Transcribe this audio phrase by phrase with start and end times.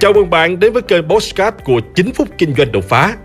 [0.00, 3.16] Chào mừng bạn đến với kênh Postcard của 9 phút kinh doanh đột phá.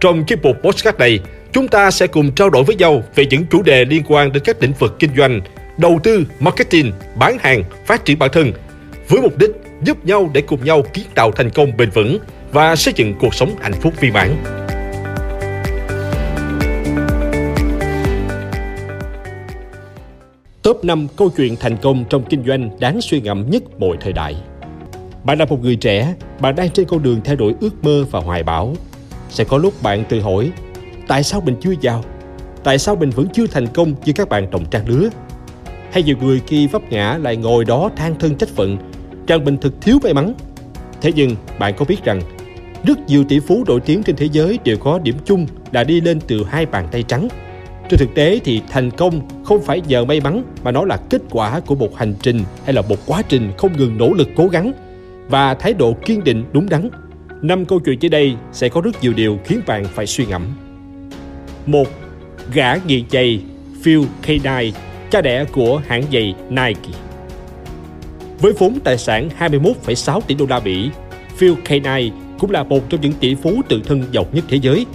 [0.00, 1.20] Trong chiếc mục Postcard này,
[1.52, 4.42] chúng ta sẽ cùng trao đổi với nhau về những chủ đề liên quan đến
[4.46, 5.40] các lĩnh vực kinh doanh,
[5.78, 8.52] đầu tư, marketing, bán hàng, phát triển bản thân,
[9.08, 9.50] với mục đích
[9.82, 12.18] giúp nhau để cùng nhau kiến tạo thành công bền vững
[12.52, 14.36] và xây dựng cuộc sống hạnh phúc viên mãn.
[20.62, 24.12] Top 5 câu chuyện thành công trong kinh doanh đáng suy ngẫm nhất mọi thời
[24.12, 24.36] đại.
[25.24, 28.20] Bạn là một người trẻ, bạn đang trên con đường theo đuổi ước mơ và
[28.20, 28.74] hoài bão.
[29.30, 30.50] Sẽ có lúc bạn tự hỏi,
[31.08, 32.04] tại sao mình chưa giàu?
[32.64, 35.08] Tại sao mình vẫn chưa thành công như các bạn đồng trang lứa?
[35.92, 38.78] Hay nhiều người khi vấp ngã lại ngồi đó than thân trách phận,
[39.26, 40.34] rằng mình thực thiếu may mắn.
[41.00, 42.20] Thế nhưng bạn có biết rằng,
[42.84, 46.00] rất nhiều tỷ phú nổi tiếng trên thế giới đều có điểm chung là đi
[46.00, 47.28] lên từ hai bàn tay trắng.
[47.90, 51.22] Trên thực tế thì thành công không phải nhờ may mắn mà nó là kết
[51.30, 54.48] quả của một hành trình hay là một quá trình không ngừng nỗ lực cố
[54.48, 54.72] gắng
[55.28, 56.90] và thái độ kiên định đúng đắn.
[57.42, 60.46] Năm câu chuyện dưới đây sẽ có rất nhiều điều khiến bạn phải suy ngẫm.
[61.66, 61.88] Một,
[62.52, 63.40] Gã nghiện giày
[63.82, 64.74] Phil Knight,
[65.10, 66.98] cha đẻ của hãng giày Nike.
[68.40, 70.90] Với vốn tài sản 21,6 tỷ đô la Mỹ,
[71.36, 74.86] Phil Knight cũng là một trong những tỷ phú tự thân giàu nhất thế giới.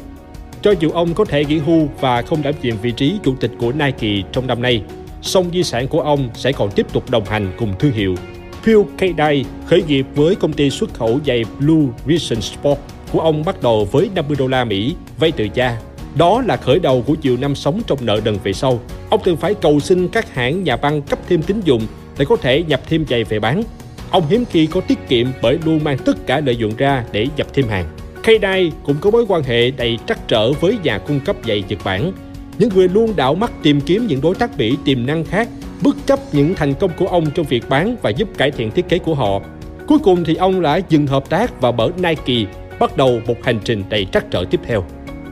[0.61, 3.51] Cho dù ông có thể nghỉ hưu và không đảm nhiệm vị trí chủ tịch
[3.59, 4.83] của Nike trong năm nay,
[5.21, 8.15] song di sản của ông sẽ còn tiếp tục đồng hành cùng thương hiệu
[8.63, 12.79] Phil Knight khởi nghiệp với công ty xuất khẩu giày Blue Vision Sport
[13.11, 15.77] của ông bắt đầu với 50 đô la Mỹ vay từ cha.
[16.15, 18.79] Đó là khởi đầu của chiều năm sống trong nợ đần về sau.
[19.09, 21.81] Ông từng phải cầu xin các hãng nhà băng cấp thêm tín dụng
[22.17, 23.63] để có thể nhập thêm giày về bán.
[24.11, 27.27] Ông hiếm khi có tiết kiệm bởi luôn mang tất cả lợi nhuận ra để
[27.37, 27.85] nhập thêm hàng.
[28.23, 31.79] Knight cũng có mối quan hệ đầy trắc trở với nhà cung cấp giày Nhật
[31.83, 32.11] Bản.
[32.59, 35.49] Những người luôn đảo mắt tìm kiếm những đối tác Mỹ tiềm năng khác
[35.83, 38.89] bất chấp những thành công của ông trong việc bán và giúp cải thiện thiết
[38.89, 39.41] kế của họ.
[39.87, 43.59] Cuối cùng thì ông đã dừng hợp tác và mở Nike, bắt đầu một hành
[43.63, 44.85] trình đầy trắc trở tiếp theo.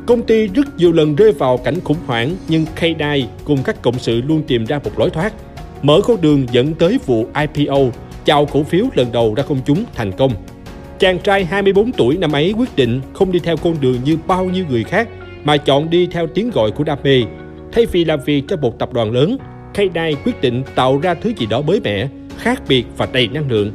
[0.06, 2.80] Công ty rất nhiều lần rơi vào cảnh khủng hoảng nhưng k
[3.46, 5.34] cùng các cộng sự luôn tìm ra một lối thoát.
[5.82, 7.78] Mở con đường dẫn tới vụ IPO,
[8.26, 10.32] chào cổ phiếu lần đầu ra công chúng thành công.
[11.00, 14.46] Chàng trai 24 tuổi năm ấy quyết định không đi theo con đường như bao
[14.46, 15.08] nhiêu người khác
[15.44, 17.24] mà chọn đi theo tiếng gọi của đam mê.
[17.72, 19.38] Thay vì làm việc cho một tập đoàn lớn,
[19.74, 22.08] K9 quyết định tạo ra thứ gì đó mới mẻ,
[22.38, 23.72] khác biệt và đầy năng lượng.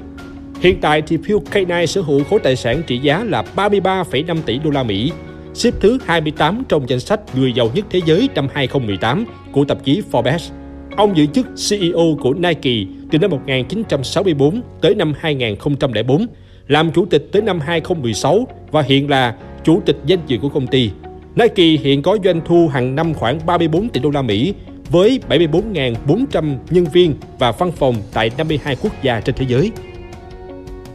[0.60, 4.58] Hiện tại thì Phil K9 sở hữu khối tài sản trị giá là 33,5 tỷ
[4.58, 5.12] đô la Mỹ,
[5.54, 9.84] xếp thứ 28 trong danh sách người giàu nhất thế giới năm 2018 của tạp
[9.84, 10.50] chí Forbes.
[10.96, 16.26] Ông giữ chức CEO của Nike từ năm 1964 tới năm 2004,
[16.68, 19.34] làm chủ tịch tới năm 2016 và hiện là
[19.64, 20.90] chủ tịch danh dự của công ty.
[21.36, 24.54] Nike hiện có doanh thu hàng năm khoảng 34 tỷ đô la Mỹ
[24.90, 29.70] với 74.400 nhân viên và văn phòng tại 52 quốc gia trên thế giới.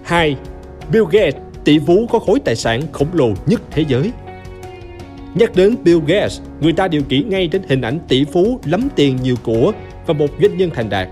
[0.04, 0.36] 2.
[0.92, 4.12] Bill Gates, tỷ phú có khối tài sản khổng lồ nhất thế giới.
[5.36, 8.90] Nhắc đến Bill Gates, người ta đều kỹ ngay đến hình ảnh tỷ phú lắm
[8.96, 9.72] tiền nhiều của
[10.06, 11.08] và một doanh nhân thành đạt.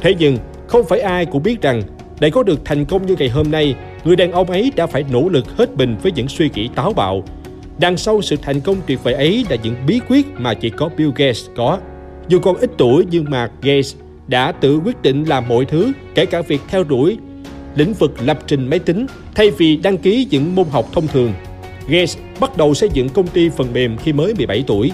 [0.00, 1.82] Thế nhưng, không phải ai cũng biết rằng
[2.20, 3.74] để có được thành công như ngày hôm nay,
[4.04, 6.92] người đàn ông ấy đã phải nỗ lực hết mình với những suy nghĩ táo
[6.92, 7.22] bạo.
[7.78, 10.90] Đằng sau sự thành công tuyệt vời ấy là những bí quyết mà chỉ có
[10.96, 11.78] Bill Gates có.
[12.28, 13.94] Dù còn ít tuổi nhưng mà Gates
[14.26, 17.18] đã tự quyết định làm mọi thứ, kể cả việc theo đuổi
[17.74, 21.32] lĩnh vực lập trình máy tính thay vì đăng ký những môn học thông thường.
[21.88, 24.92] Gates bắt đầu xây dựng công ty phần mềm khi mới 17 tuổi.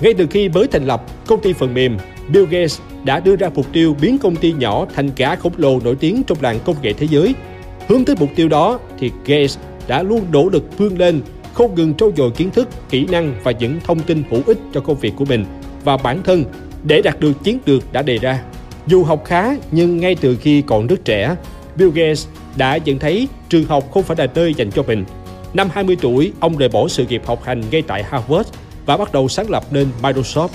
[0.00, 1.96] Ngay từ khi mới thành lập công ty phần mềm,
[2.32, 5.80] Bill Gates đã đưa ra mục tiêu biến công ty nhỏ thành cả khổng lồ
[5.84, 7.34] nổi tiếng trong làng công nghệ thế giới.
[7.88, 11.20] Hướng tới mục tiêu đó thì Gates đã luôn nỗ lực vươn lên,
[11.54, 14.80] không ngừng trau dồi kiến thức, kỹ năng và những thông tin hữu ích cho
[14.80, 15.44] công việc của mình
[15.84, 16.44] và bản thân
[16.84, 18.42] để đạt được chiến lược đã đề ra.
[18.86, 21.36] Dù học khá nhưng ngay từ khi còn rất trẻ,
[21.76, 22.26] Bill Gates
[22.56, 25.04] đã nhận thấy trường học không phải là nơi dành cho mình.
[25.54, 28.48] Năm 20 tuổi, ông rời bỏ sự nghiệp học hành ngay tại Harvard
[28.86, 30.48] và bắt đầu sáng lập nên Microsoft.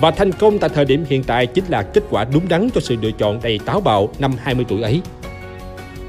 [0.00, 2.80] Và thành công tại thời điểm hiện tại chính là kết quả đúng đắn cho
[2.80, 5.00] sự lựa chọn đầy táo bạo năm 20 tuổi ấy.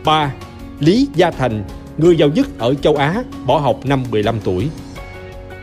[0.06, 0.34] 3.
[0.80, 1.64] Lý Gia Thành,
[2.02, 4.68] người giàu nhất ở châu Á, bỏ học năm 15 tuổi.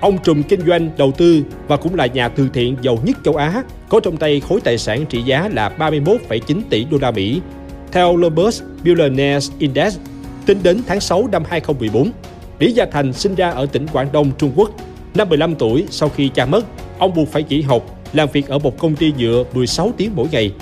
[0.01, 3.37] Ông trùm kinh doanh, đầu tư và cũng là nhà từ thiện giàu nhất châu
[3.37, 7.41] Á, có trong tay khối tài sản trị giá là 31,9 tỷ đô la Mỹ.
[7.93, 9.97] Theo Forbes Billionaires Index,
[10.47, 12.11] tính đến tháng 6 năm 2014,
[12.59, 14.71] Lý Gia Thành sinh ra ở tỉnh Quảng Đông, Trung Quốc.
[15.15, 16.65] Năm 15 tuổi, sau khi cha mất,
[16.99, 17.83] ông buộc phải nghỉ học,
[18.13, 20.53] làm việc ở một công ty nhựa 16 tiếng mỗi ngày.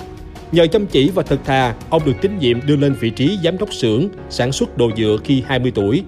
[0.51, 3.57] Nhờ chăm chỉ và thật thà, ông được tín nhiệm đưa lên vị trí giám
[3.57, 6.03] đốc xưởng sản xuất đồ nhựa khi 20 tuổi.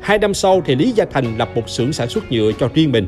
[0.00, 2.92] Hai năm sau thì Lý Gia Thành lập một xưởng sản xuất nhựa cho riêng
[2.92, 3.06] mình.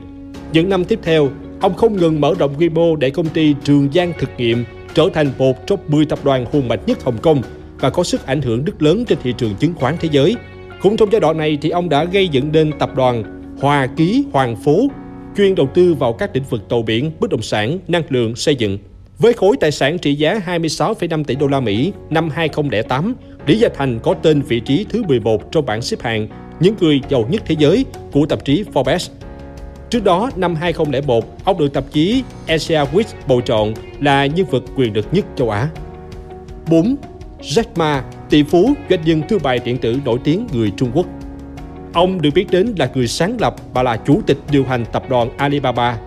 [0.52, 1.28] Những năm tiếp theo,
[1.60, 4.64] ông không ngừng mở rộng quy mô để công ty Trường Giang thực nghiệm
[4.94, 7.42] trở thành một trong 10 tập đoàn hùng mạnh nhất Hồng Kông
[7.80, 10.36] và có sức ảnh hưởng rất lớn trên thị trường chứng khoán thế giới.
[10.80, 13.24] Cũng trong giai đoạn này thì ông đã gây dựng nên tập đoàn
[13.60, 14.88] Hòa Ký Hoàng Phố,
[15.36, 18.56] chuyên đầu tư vào các lĩnh vực tàu biển, bất động sản, năng lượng, xây
[18.56, 18.78] dựng.
[19.18, 23.14] Với khối tài sản trị giá 26,5 tỷ đô la Mỹ năm 2008,
[23.46, 26.28] Lý Gia Thành có tên vị trí thứ 11 trong bảng xếp hạng
[26.60, 29.10] những người giàu nhất thế giới của tạp chí Forbes.
[29.90, 34.62] Trước đó, năm 2001, ông được tạp chí Asia Week bầu chọn là nhân vật
[34.76, 35.68] quyền lực nhất châu Á.
[36.70, 36.96] 4.
[37.40, 41.06] Jack Ma, tỷ phú doanh nhân thương mại điện tử nổi tiếng người Trung Quốc.
[41.92, 45.02] Ông được biết đến là người sáng lập và là chủ tịch điều hành tập
[45.08, 45.98] đoàn Alibaba,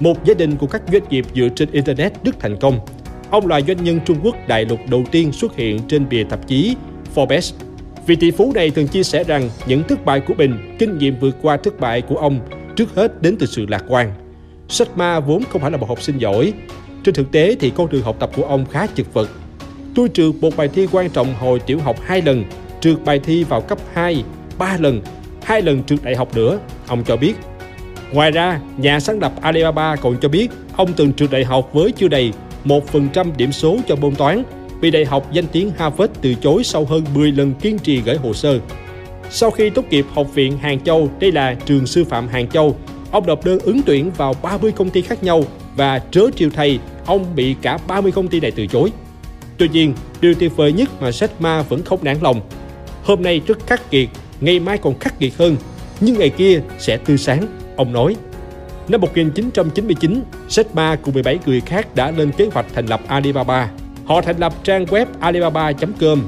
[0.00, 2.80] một gia đình của các doanh nghiệp dựa trên Internet rất thành công.
[3.30, 6.46] Ông là doanh nhân Trung Quốc đại lục đầu tiên xuất hiện trên bìa tạp
[6.46, 6.76] chí
[7.14, 7.52] Forbes.
[8.06, 11.18] Vị tỷ phú này thường chia sẻ rằng những thất bại của mình, kinh nghiệm
[11.20, 12.40] vượt qua thất bại của ông
[12.76, 14.12] trước hết đến từ sự lạc quan.
[14.68, 16.52] Sách ma vốn không phải là một học sinh giỏi.
[17.04, 19.30] Trên thực tế thì con đường học tập của ông khá chật vật.
[19.94, 22.44] Tôi trượt một bài thi quan trọng hồi tiểu học hai lần,
[22.80, 24.24] trượt bài thi vào cấp 2,
[24.58, 25.00] ba lần,
[25.42, 27.34] hai lần trượt đại học nữa, ông cho biết.
[28.12, 31.92] Ngoài ra, nhà sáng lập Alibaba còn cho biết ông từng trượt đại học với
[31.92, 32.32] chưa đầy
[32.64, 34.42] 1% điểm số cho môn toán
[34.80, 38.16] vì Đại học danh tiếng Harvard từ chối sau hơn 10 lần kiên trì gửi
[38.16, 38.58] hồ sơ.
[39.30, 42.76] Sau khi tốt nghiệp Học viện Hàng Châu, đây là trường sư phạm Hàng Châu,
[43.10, 45.44] ông nộp đơn ứng tuyển vào 30 công ty khác nhau
[45.76, 48.92] và trớ triều thầy, ông bị cả 30 công ty này từ chối.
[49.58, 52.40] Tuy nhiên, điều tuyệt vời nhất mà Jack Ma vẫn không nản lòng.
[53.04, 54.08] Hôm nay rất khắc nghiệt,
[54.40, 55.56] ngày mai còn khắc nghiệt hơn,
[56.00, 58.16] nhưng ngày kia sẽ tươi sáng, ông nói.
[58.88, 63.70] Năm 1999, Seth Ma cùng 17 người khác đã lên kế hoạch thành lập Alibaba.
[64.04, 66.22] Họ thành lập trang web alibaba.com,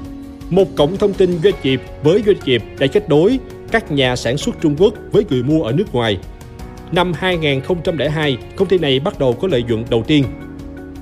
[0.51, 3.39] một cổng thông tin doanh nghiệp với doanh nghiệp để kết nối
[3.71, 6.19] các nhà sản xuất Trung Quốc với người mua ở nước ngoài.
[6.93, 10.25] Năm 2002, công ty này bắt đầu có lợi nhuận đầu tiên.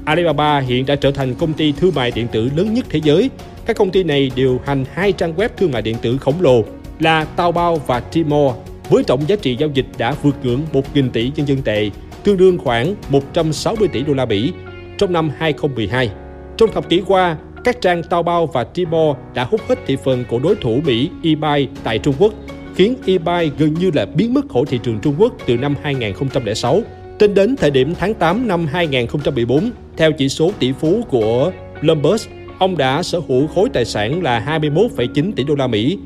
[0.04, 3.30] Alibaba hiện đã trở thành công ty thương mại điện tử lớn nhất thế giới.
[3.66, 6.64] Các công ty này điều hành hai trang web thương mại điện tử khổng lồ
[7.00, 8.50] là Taobao và Tmall
[8.90, 11.90] với tổng giá trị giao dịch đã vượt ngưỡng 1.000 tỷ nhân dân tệ,
[12.24, 14.52] tương đương khoảng 160 tỷ đô la Mỹ
[14.98, 16.10] trong năm 2012.
[16.56, 20.38] Trong thập kỷ qua, các trang Taobao và Tmall đã hút hết thị phần của
[20.38, 22.34] đối thủ Mỹ eBay tại Trung Quốc,
[22.74, 26.80] khiến eBay gần như là biến mất khỏi thị trường Trung Quốc từ năm 2006.
[27.18, 31.52] Tính đến thời điểm tháng 8 năm 2014, theo chỉ số tỷ phú của
[31.82, 32.22] Bloomberg,
[32.58, 35.98] ông đã sở hữu khối tài sản là 21,9 tỷ đô la Mỹ.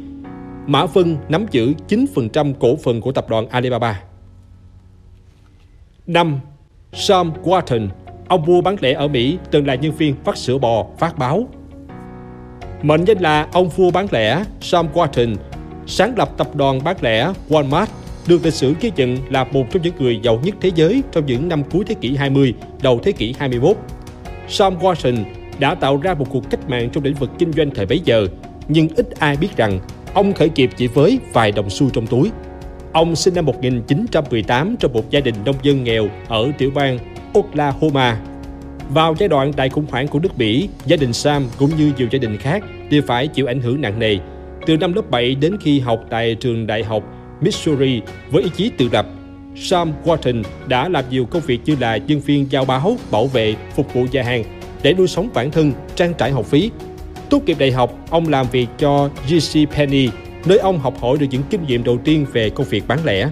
[0.66, 4.02] Mã Vân nắm giữ 9% cổ phần của tập đoàn Alibaba.
[6.06, 6.40] 5.
[6.92, 7.88] Sam Walton
[8.28, 11.48] Ông vua bán lẻ ở Mỹ từng là nhân viên phát sữa bò, phát báo.
[12.82, 15.36] Mệnh danh là ông vua bán lẻ Sam Walton,
[15.86, 17.86] sáng lập tập đoàn bán lẻ Walmart,
[18.26, 21.26] được lịch sử ghi nhận là một trong những người giàu nhất thế giới trong
[21.26, 23.76] những năm cuối thế kỷ 20, đầu thế kỷ 21.
[24.48, 25.24] Sam Walton
[25.58, 28.26] đã tạo ra một cuộc cách mạng trong lĩnh vực kinh doanh thời bấy giờ,
[28.68, 29.80] nhưng ít ai biết rằng
[30.14, 32.30] ông khởi nghiệp chỉ với vài đồng xu trong túi.
[32.92, 36.98] Ông sinh năm 1918 trong một gia đình nông dân nghèo ở tiểu bang
[37.34, 38.20] Oklahoma.
[38.90, 42.08] Vào giai đoạn đại khủng hoảng của nước Mỹ, gia đình Sam cũng như nhiều
[42.10, 44.16] gia đình khác đều phải chịu ảnh hưởng nặng nề.
[44.66, 47.02] Từ năm lớp 7 đến khi học tại trường đại học
[47.40, 48.00] Missouri
[48.30, 49.06] với ý chí tự lập,
[49.56, 53.54] Sam Walton đã làm nhiều công việc như là nhân viên giao báo, bảo vệ,
[53.74, 54.44] phục vụ nhà hàng
[54.82, 56.70] để nuôi sống bản thân, trang trải học phí.
[57.30, 60.08] Tốt nghiệp đại học, ông làm việc cho GC Penny,
[60.44, 63.28] nơi ông học hỏi được những kinh nghiệm đầu tiên về công việc bán lẻ.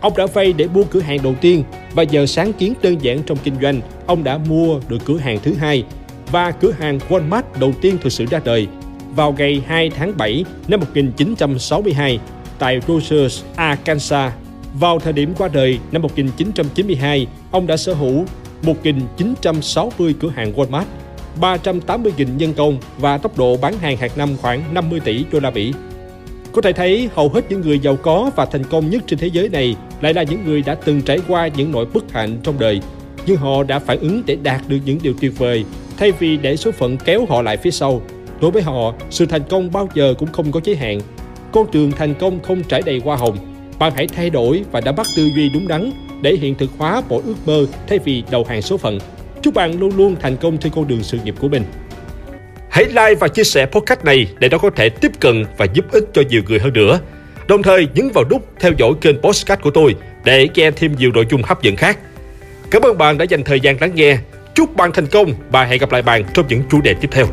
[0.00, 1.64] Ông đã vay để mua cửa hàng đầu tiên
[1.94, 5.38] và giờ sáng kiến đơn giản trong kinh doanh, ông đã mua được cửa hàng
[5.42, 5.84] thứ hai
[6.32, 8.66] và cửa hàng Walmart đầu tiên thực sự ra đời
[9.14, 12.18] vào ngày 2 tháng 7 năm 1962
[12.58, 14.32] tại Rogers, Arkansas.
[14.80, 18.24] Vào thời điểm qua đời năm 1992, ông đã sở hữu
[18.62, 20.84] 1.960 cửa hàng Walmart,
[21.40, 25.50] 380.000 nhân công và tốc độ bán hàng hàng năm khoảng 50 tỷ đô la
[25.50, 25.72] Mỹ.
[26.52, 29.26] Có thể thấy hầu hết những người giàu có và thành công nhất trên thế
[29.26, 32.58] giới này lại là những người đã từng trải qua những nỗi bất hạnh trong
[32.58, 32.80] đời,
[33.26, 35.64] nhưng họ đã phản ứng để đạt được những điều tuyệt vời
[35.96, 38.02] thay vì để số phận kéo họ lại phía sau.
[38.40, 41.00] Đối với họ, sự thành công bao giờ cũng không có giới hạn.
[41.52, 43.36] Con đường thành công không trải đầy hoa hồng.
[43.78, 47.02] Bạn hãy thay đổi và đã bắt tư duy đúng đắn để hiện thực hóa
[47.08, 48.98] mỗi ước mơ thay vì đầu hàng số phận.
[49.44, 51.64] Chúc bạn luôn luôn thành công trên con đường sự nghiệp của mình.
[52.70, 55.84] Hãy like và chia sẻ podcast này để nó có thể tiếp cận và giúp
[55.92, 57.00] ích cho nhiều người hơn nữa.
[57.48, 61.10] Đồng thời nhấn vào nút theo dõi kênh podcast của tôi để nghe thêm nhiều
[61.14, 61.98] nội dung hấp dẫn khác.
[62.70, 64.18] Cảm ơn bạn đã dành thời gian lắng nghe.
[64.54, 67.26] Chúc bạn thành công và hẹn gặp lại bạn trong những chủ đề tiếp theo.